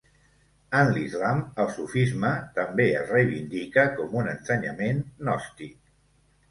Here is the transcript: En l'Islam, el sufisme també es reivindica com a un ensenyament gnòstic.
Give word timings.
En 0.77 0.87
l'Islam, 0.95 1.43
el 1.65 1.69
sufisme 1.75 2.33
també 2.57 2.89
es 3.03 3.13
reivindica 3.17 3.85
com 4.01 4.17
a 4.19 4.21
un 4.25 4.35
ensenyament 4.35 5.09
gnòstic. 5.23 5.81